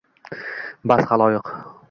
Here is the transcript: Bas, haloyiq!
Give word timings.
Bas, 0.93 1.05
haloyiq! 1.13 1.55